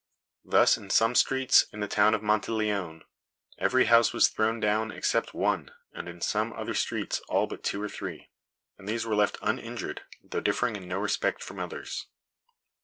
Thus, 0.43 0.77
in 0.77 0.89
some 0.89 1.13
streets 1.13 1.67
in 1.71 1.79
the 1.79 1.87
town 1.87 2.15
of 2.15 2.23
Monteleone, 2.23 3.03
every 3.59 3.85
house 3.85 4.13
was 4.13 4.29
thrown 4.29 4.59
down, 4.59 4.89
except 4.91 5.35
one, 5.35 5.69
and 5.93 6.09
in 6.09 6.21
some 6.21 6.53
other 6.53 6.73
streets 6.73 7.19
all 7.29 7.45
but 7.45 7.61
two 7.63 7.79
or 7.79 7.87
three;" 7.87 8.31
and 8.79 8.87
these 8.89 9.05
were 9.05 9.13
left 9.15 9.37
uninjured, 9.43 10.01
though 10.23 10.39
differing 10.41 10.75
in 10.75 10.87
no 10.87 10.97
respect 10.97 11.43
from 11.43 11.59
others. 11.59 12.07